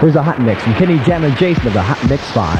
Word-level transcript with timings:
Here's 0.00 0.16
a 0.16 0.22
hot 0.22 0.40
mix 0.40 0.62
from 0.62 0.72
Kenny 0.76 0.98
Jammin 1.00 1.36
Jason 1.36 1.66
of 1.66 1.74
the 1.74 1.82
Hot 1.82 2.02
Mix 2.08 2.24
5. 2.30 2.58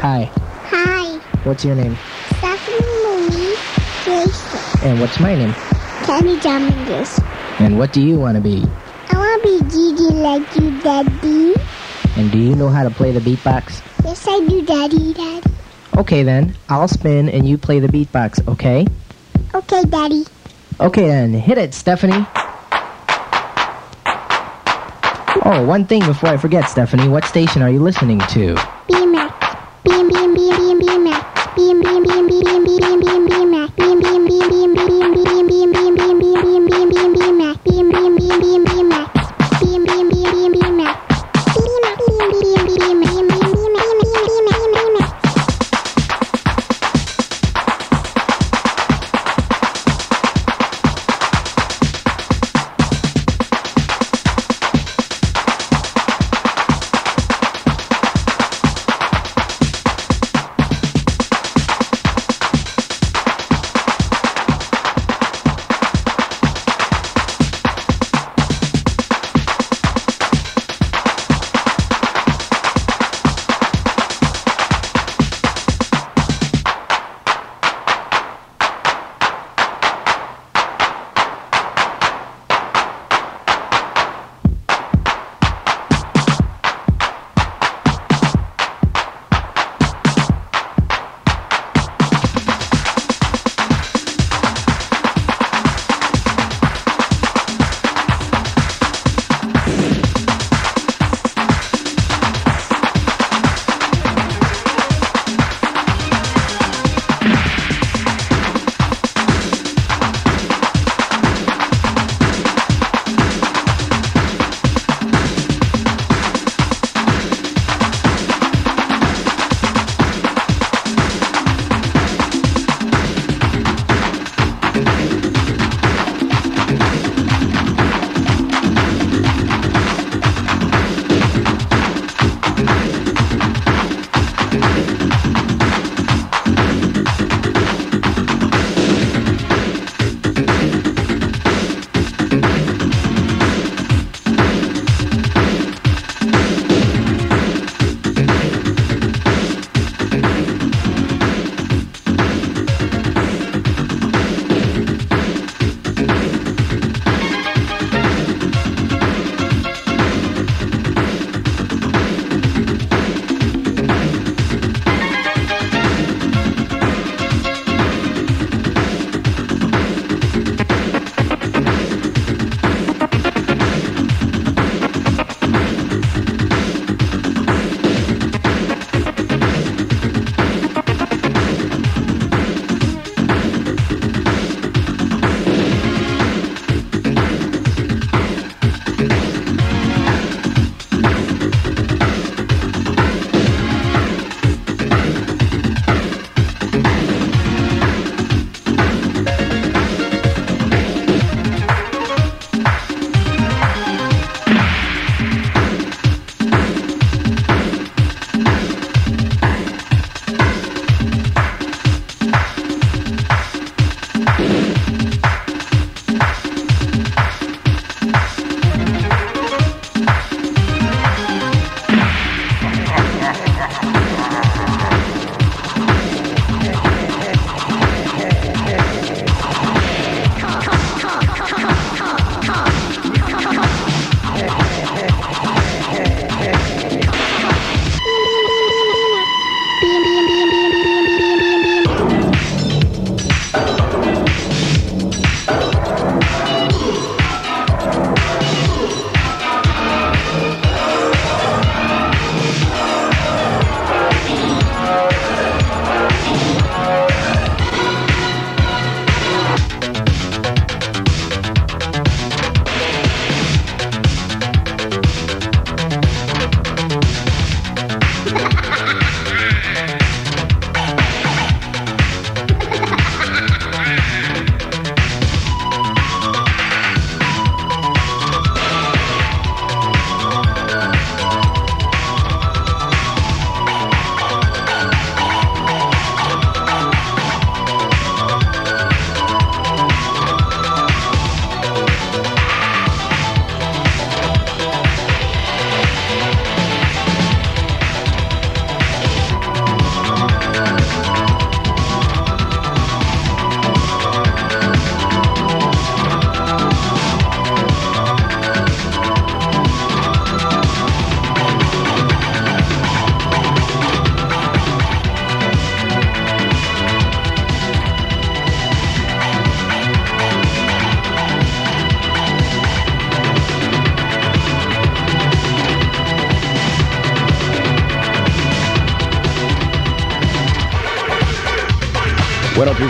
Hi, 0.00 0.30
Hi, 0.64 1.18
what's 1.44 1.62
your 1.62 1.74
name? 1.74 1.94
Stephanie 2.38 2.78
Marie 3.04 3.54
Jason. 4.02 4.88
And 4.88 4.98
what's 4.98 5.20
my 5.20 5.34
name? 5.34 5.52
Kenny 6.06 6.40
Jammin 6.40 6.72
And 7.58 7.78
what 7.78 7.92
do 7.92 8.00
you 8.00 8.18
want 8.18 8.36
to 8.36 8.40
be? 8.40 8.64
I 9.10 9.18
want 9.18 9.42
to 9.42 9.48
be 9.48 9.58
DJ 9.68 10.12
like 10.22 10.56
you, 10.56 10.80
Daddy. 10.80 11.54
And 12.16 12.32
do 12.32 12.38
you 12.38 12.56
know 12.56 12.70
how 12.70 12.82
to 12.82 12.90
play 12.90 13.12
the 13.12 13.20
beatbox? 13.20 13.82
Yes, 14.06 14.26
I 14.26 14.40
do, 14.46 14.62
Daddy, 14.62 15.12
Daddy. 15.12 15.52
Okay 15.98 16.22
then, 16.22 16.56
I'll 16.70 16.88
spin 16.88 17.28
and 17.28 17.46
you 17.46 17.58
play 17.58 17.78
the 17.78 17.88
beatbox, 17.88 18.48
okay? 18.48 18.86
Okay, 19.54 19.82
Daddy. 19.82 20.24
Okay 20.80 21.08
then, 21.08 21.34
hit 21.34 21.58
it, 21.58 21.74
Stephanie. 21.74 22.24
Oh, 25.44 25.64
one 25.64 25.84
thing 25.86 26.04
before 26.04 26.30
I 26.30 26.36
forget, 26.36 26.68
Stephanie, 26.68 27.08
what 27.08 27.24
station 27.24 27.62
are 27.62 27.70
you 27.70 27.80
listening 27.80 28.18
to? 28.30 28.56
Beam, 28.88 29.07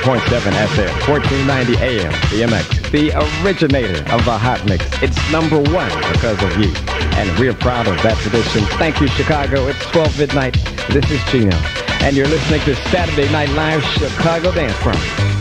102.7 0.00 0.52
FM, 0.52 1.08
1490 1.08 1.76
AM, 1.82 2.12
BMX, 2.30 2.90
the 2.92 3.10
originator 3.42 4.00
of 4.12 4.24
the 4.24 4.38
hot 4.38 4.64
mix. 4.66 4.84
It's 5.02 5.18
number 5.32 5.58
one 5.58 5.90
because 6.12 6.40
of 6.42 6.56
you. 6.56 6.72
And 7.18 7.36
we're 7.38 7.54
proud 7.54 7.88
of 7.88 8.00
that 8.02 8.16
tradition. 8.18 8.62
Thank 8.78 9.00
you, 9.00 9.08
Chicago. 9.08 9.66
It's 9.66 9.84
12 9.86 10.18
midnight. 10.18 10.54
This 10.90 11.10
is 11.10 11.22
Chino. 11.30 11.56
And 12.02 12.16
you're 12.16 12.28
listening 12.28 12.60
to 12.60 12.76
Saturday 12.90 13.30
Night 13.32 13.50
Live 13.50 13.82
Chicago 13.84 14.52
Dance 14.52 14.76
Front. 14.76 15.37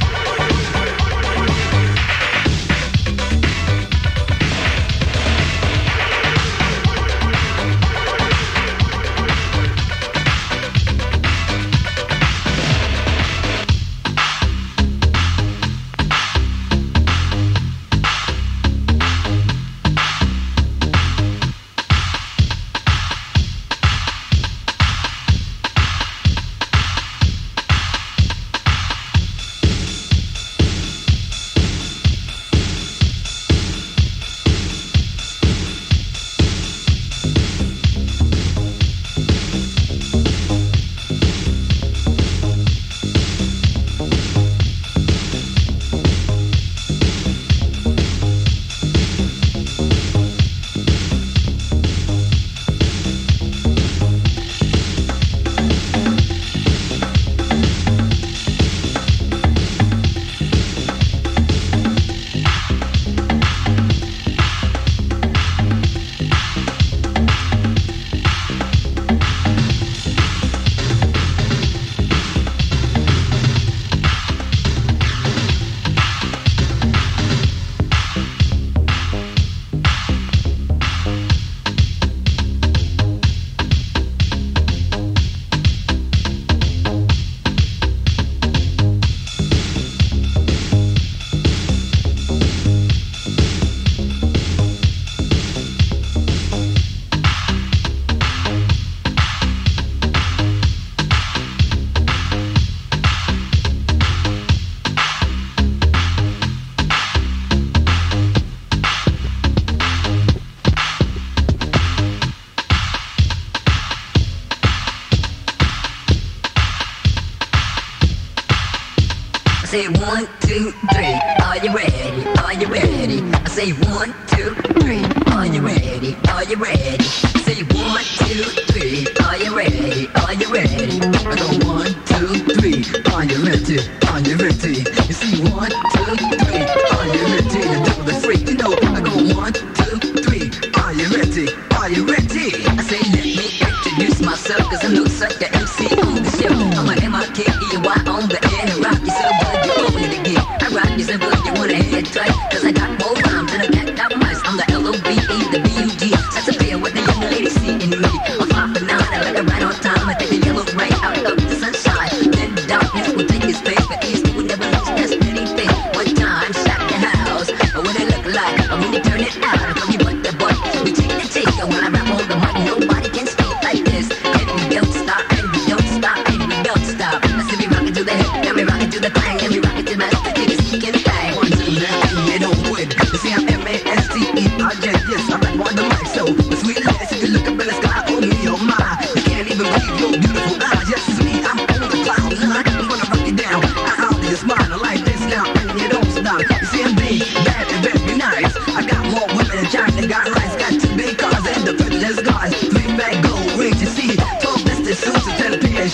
say 119.77 119.87
one, 119.89 120.27
two, 120.39 120.71
three. 120.91 121.13
Are 121.45 121.57
you 121.63 121.71
ready? 121.75 122.25
Are 122.41 122.53
you 122.53 122.67
ready? 122.67 123.21
I 123.31 123.47
say 123.47 123.71
one, 123.93 124.11
two, 124.25 124.49
three. 124.81 125.03
Are 125.35 125.45
you 125.45 125.61
ready? 125.61 126.17
Are 126.29 126.43
you 126.45 126.55
ready? 126.55 126.97
I 126.97 127.39
say 127.45 127.61
one, 127.77 128.03
two, 128.25 128.43
three. 128.73 129.05
Are 129.23 129.37
you 129.37 129.55
ready? 129.55 130.09
Are 130.23 130.33
you 130.33 130.51
ready? 130.51 130.99
I 131.29 131.35
go 131.35 131.67
one, 131.67 131.93
two, 132.09 132.27
three. 132.57 132.81
Are 133.13 133.25
you 133.25 133.37
ready? 133.45 133.77
Are 134.09 134.21
you 134.27 134.35
ready? 134.37 134.81
You 135.07 135.13
see 135.21 135.43
one, 135.51 135.69
two, 135.93 136.15
three. 136.41 136.65
Are 136.97 137.07
you 137.13 137.21
ready 137.29 137.49
to 137.53 137.61
double 137.85 138.03
the 138.09 138.15
freaking 138.23 138.63
open? 138.63 138.86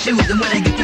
shoes. 0.03 0.29
And 0.29 0.39
when 0.39 0.51
I 0.51 0.59
get 0.59 0.82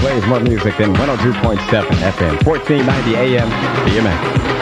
plays 0.00 0.26
more 0.26 0.40
music 0.40 0.76
than 0.78 0.94
102.7 0.94 1.56
FM, 1.58 2.46
1490 2.46 3.16
AM, 3.16 3.50
BMX. 3.86 4.59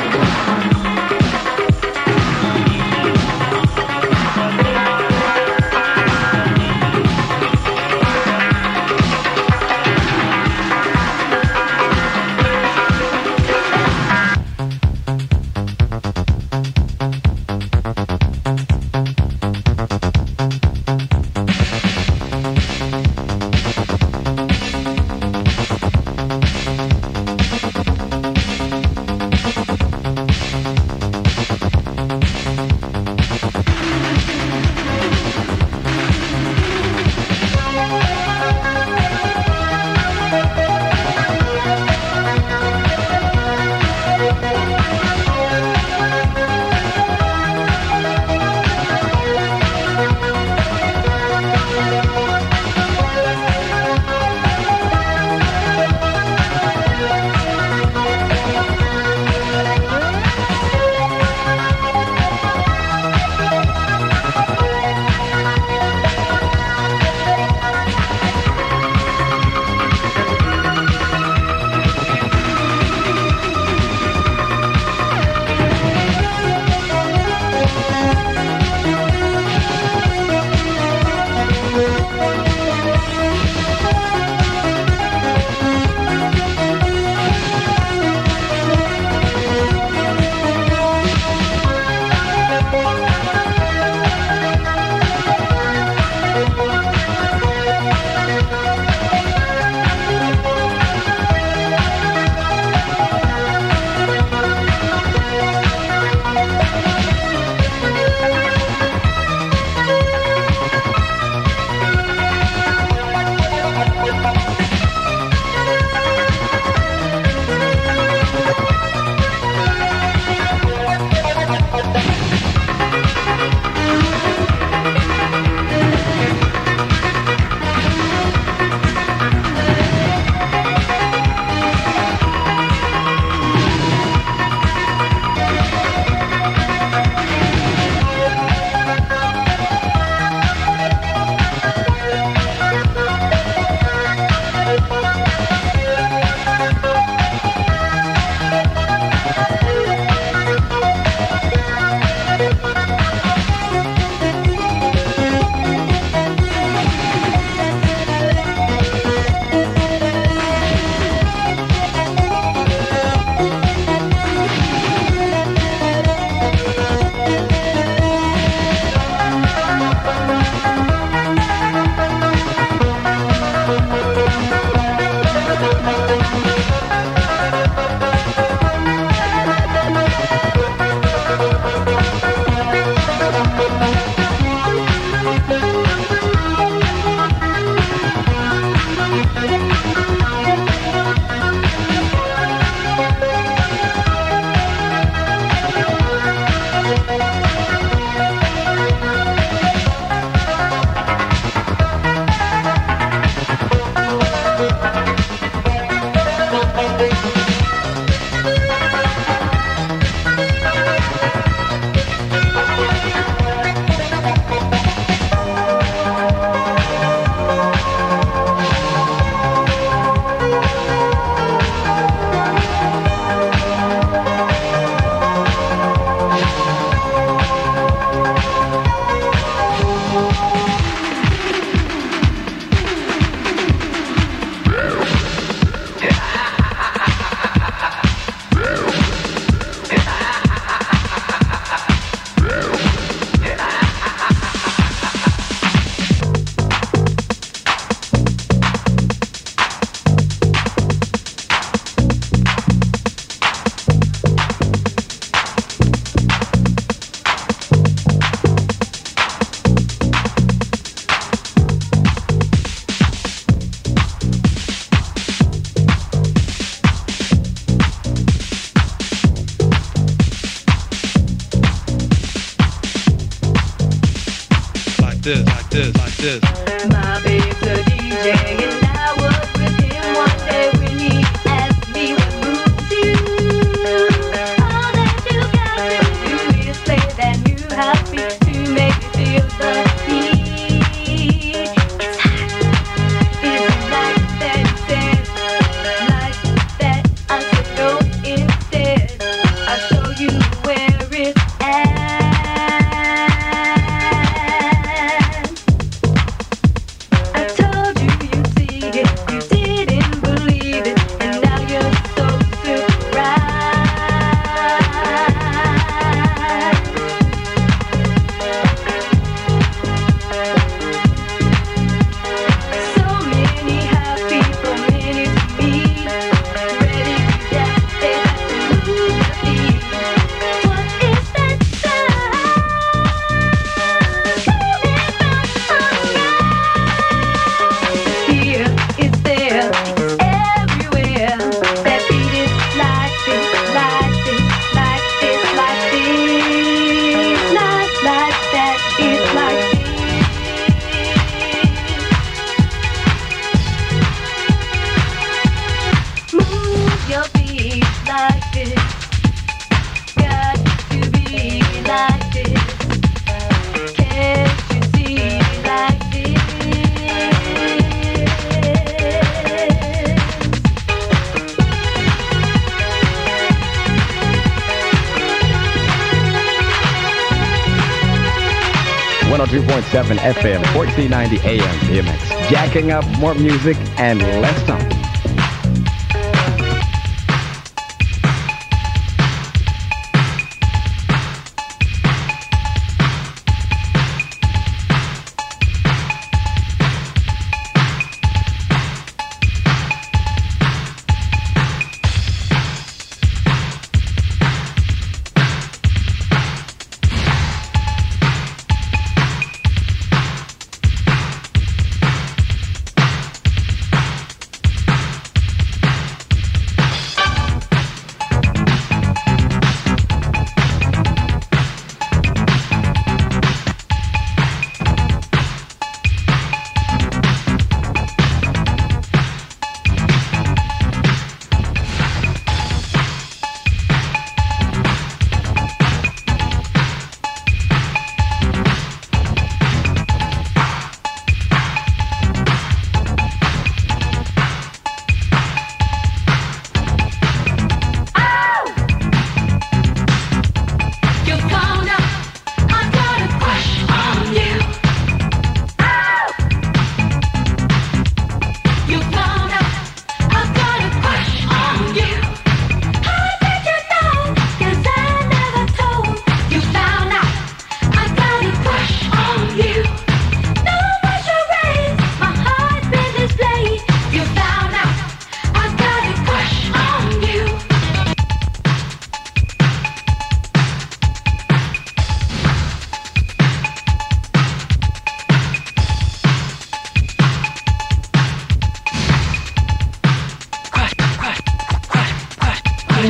1690 380.98 381.38
AM 381.46 381.78
BMX. 381.86 382.50
Jacking 382.50 382.90
up 382.90 383.06
more 383.18 383.34
music 383.34 383.76
and 383.98 384.20
less 384.20 384.62
time. 384.64 384.77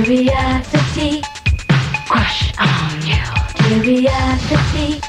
Curiosity, 0.04 1.22
crush 2.06 2.52
on 2.56 3.02
you. 3.02 3.18
Curiosity, 3.66 5.00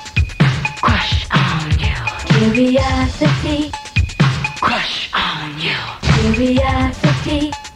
crush 0.81 1.27
on 1.29 1.69
you. 1.77 1.93
Curiosity, 2.25 3.71
crush 4.59 5.11
on 5.13 5.59
you. 5.59 5.75
Curiosity. 6.33 7.68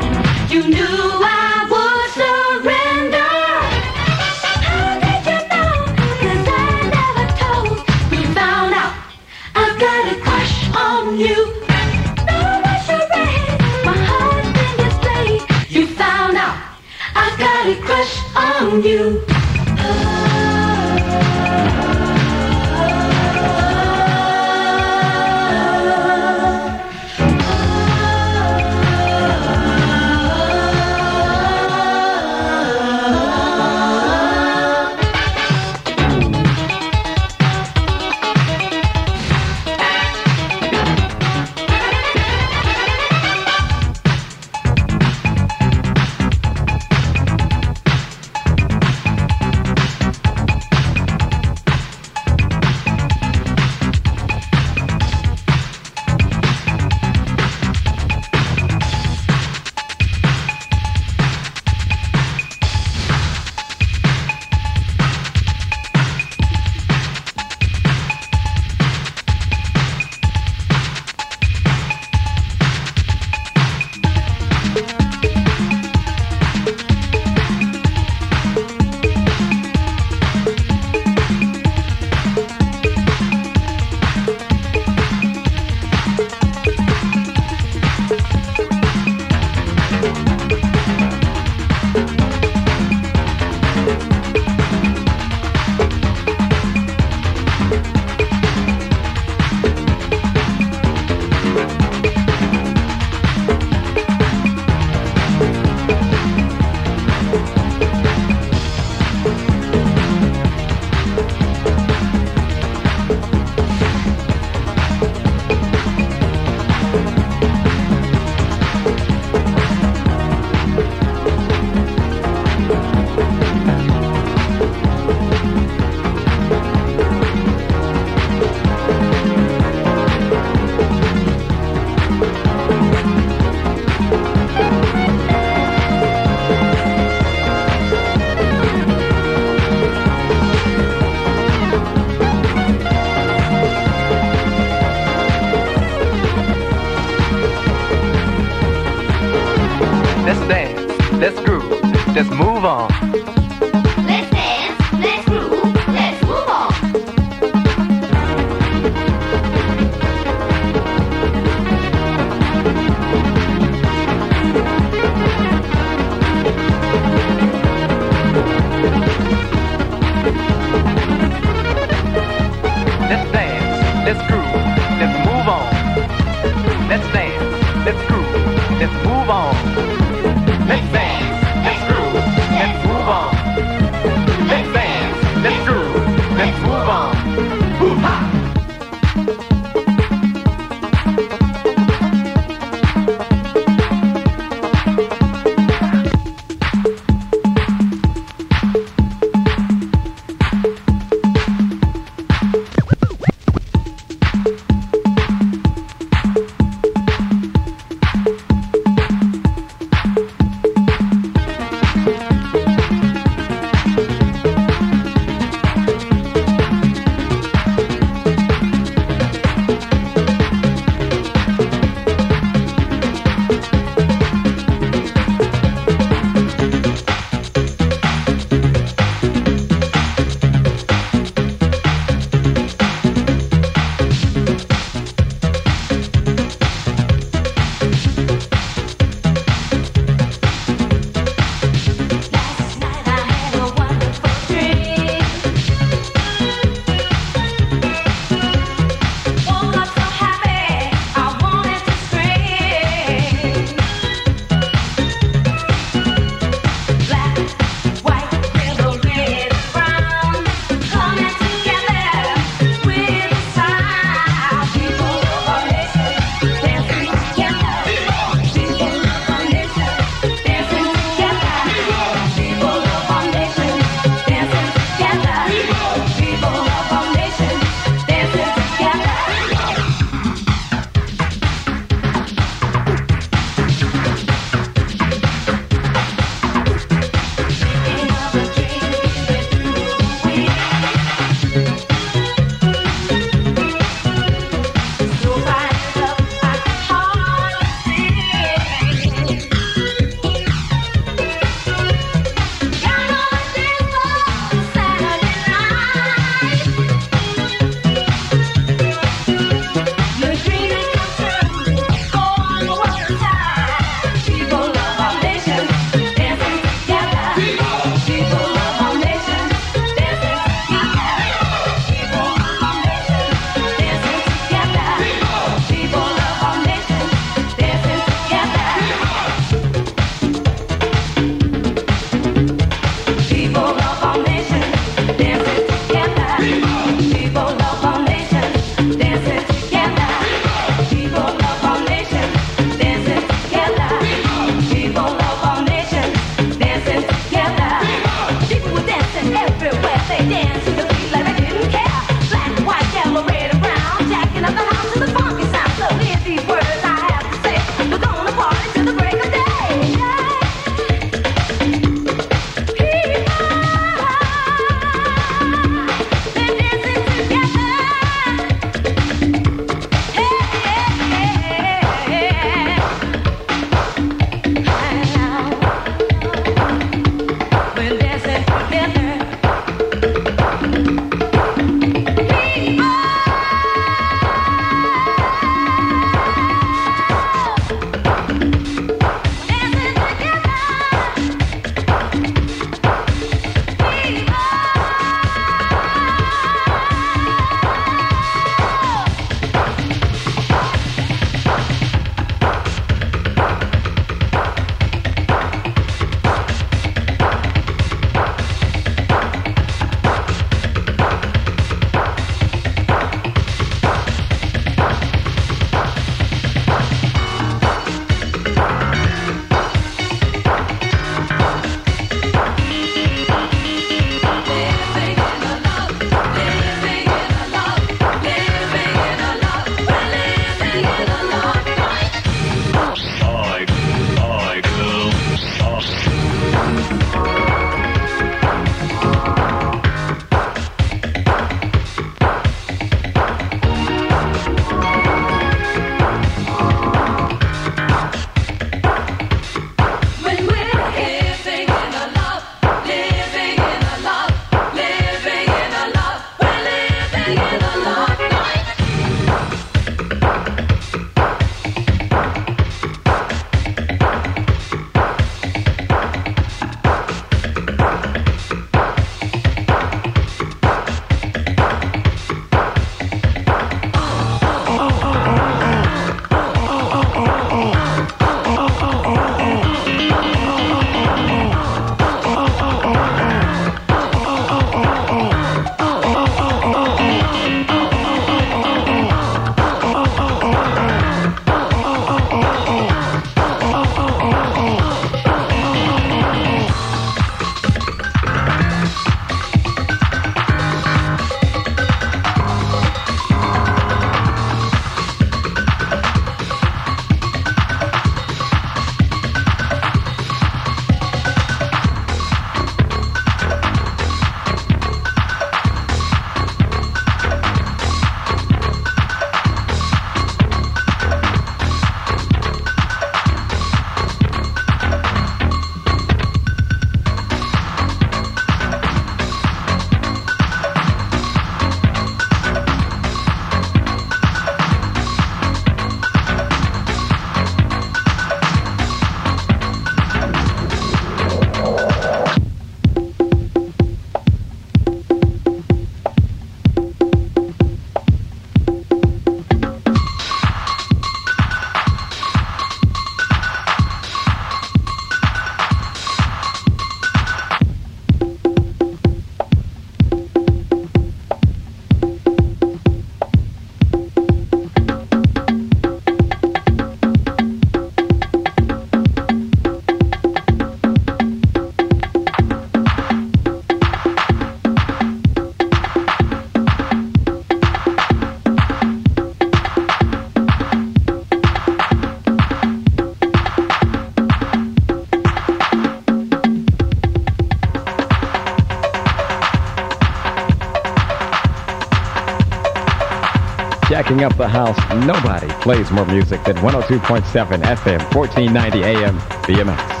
Up 594.23 594.35
the 594.37 594.47
House. 594.47 594.77
Nobody 595.05 595.47
plays 595.61 595.89
more 595.91 596.05
music 596.05 596.43
than 596.43 596.55
102.7 596.57 597.21
FM, 597.61 598.15
1490 598.15 598.83
AM, 598.83 599.17
BMX. 599.17 600.00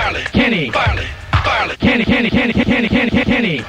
Kenny, 0.00 0.24
Kenny, 0.32 0.70
Kenny, 0.70 2.04
Kenny, 2.04 2.04
Kenny, 2.04 2.88
Kenny, 2.88 3.24
Kenny, 3.24 3.64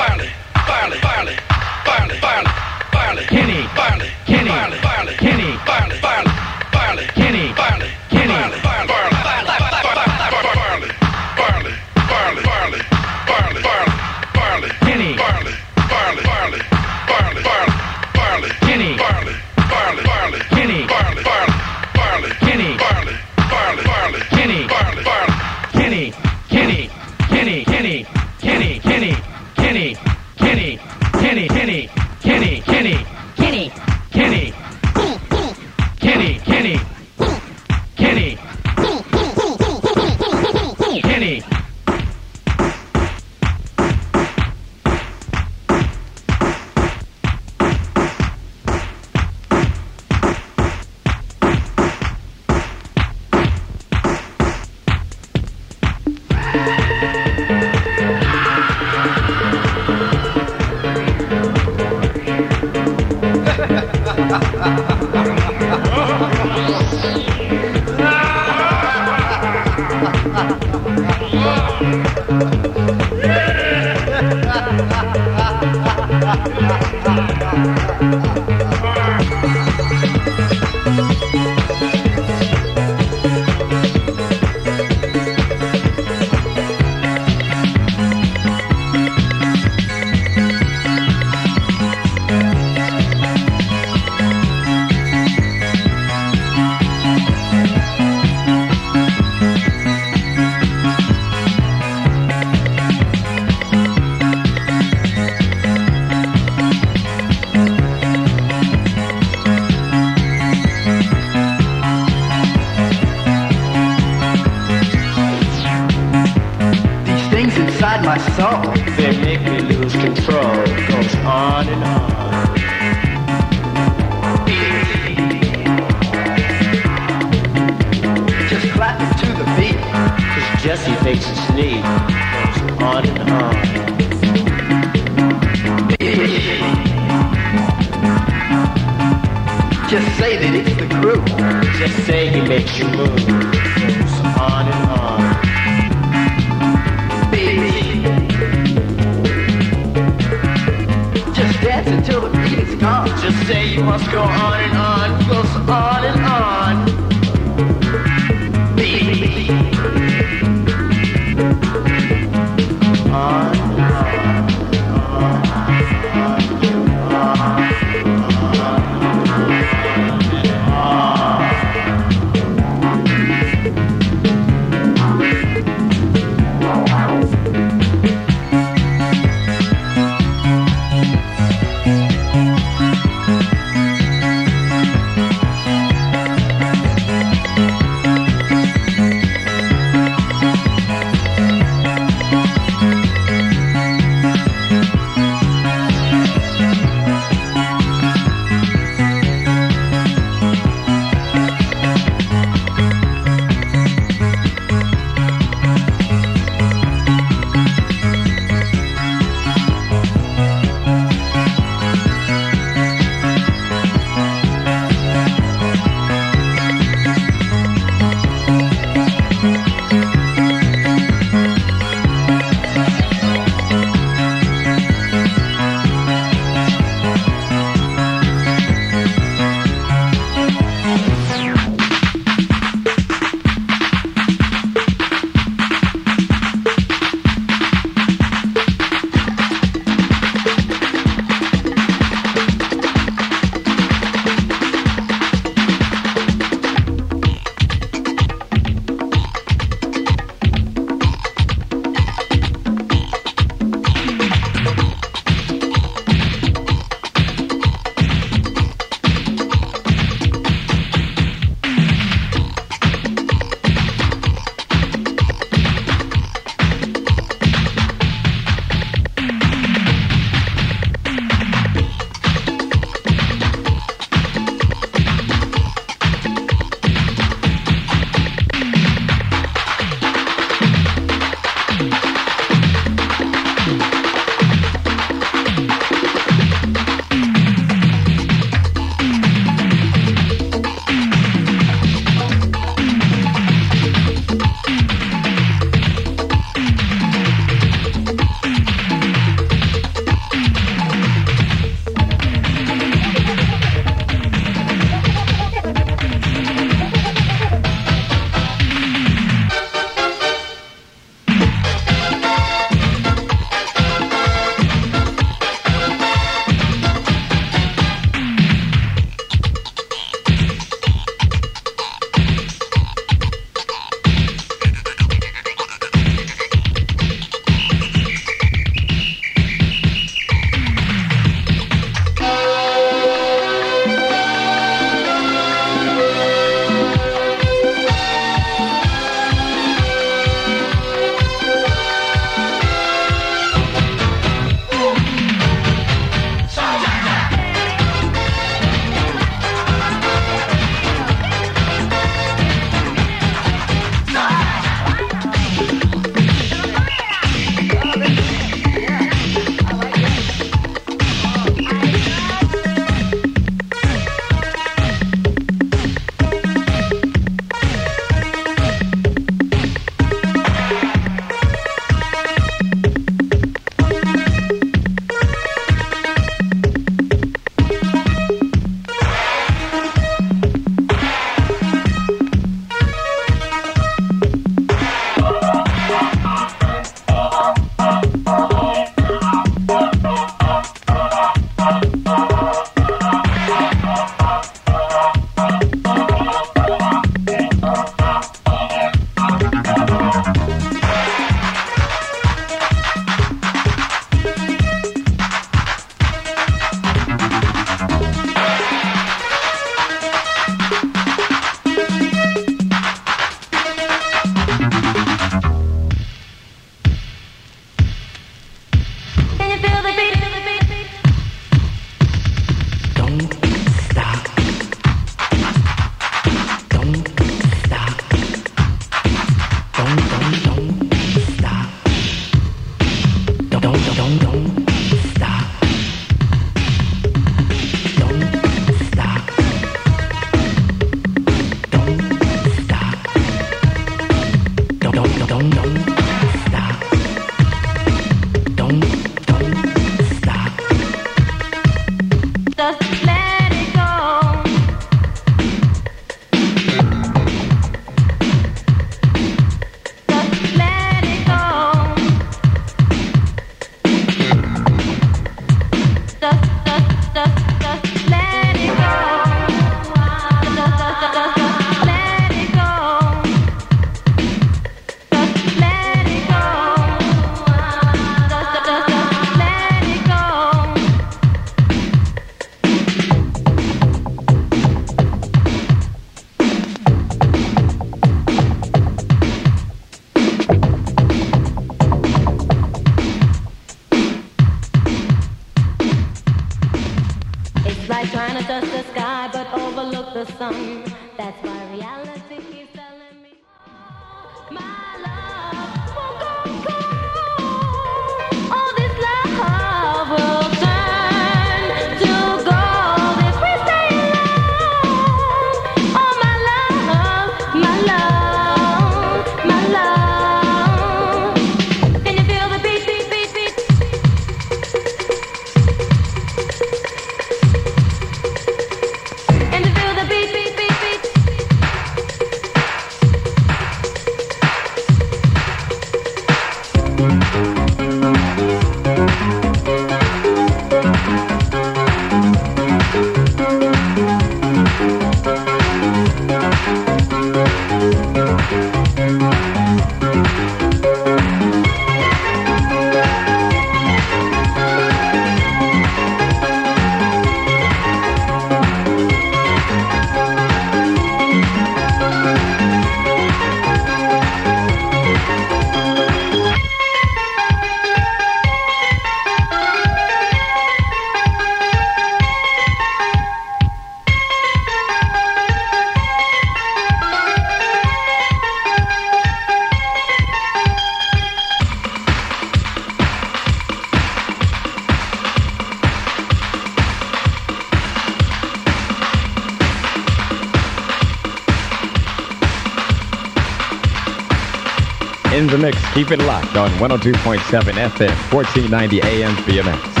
keep 596.03 596.19
it 596.19 596.25
locked 596.25 596.55
on 596.55 596.71
102.7 596.79 597.37
FM, 597.37 598.33
1490 598.33 599.01
AM 599.03 599.35
BMX. 599.45 600.00